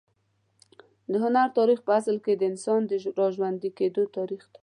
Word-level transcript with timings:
د 1.11 1.13
هنر 1.23 1.47
تاریخ 1.57 1.79
په 1.87 1.91
اصل 1.99 2.15
کې 2.25 2.33
د 2.35 2.41
انسان 2.51 2.81
د 2.85 2.91
راژوندي 3.19 3.69
کېدو 3.79 4.03
تاریخ 4.17 4.43
دی. 4.53 4.59